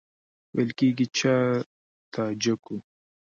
[0.55, 1.31] ویل کېږي چې
[2.13, 2.77] تاجک وو.